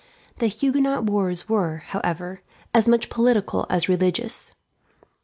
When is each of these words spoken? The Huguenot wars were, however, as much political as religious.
The 0.39 0.47
Huguenot 0.47 1.03
wars 1.03 1.47
were, 1.47 1.77
however, 1.85 2.41
as 2.73 2.87
much 2.87 3.07
political 3.11 3.67
as 3.69 3.87
religious. 3.87 4.51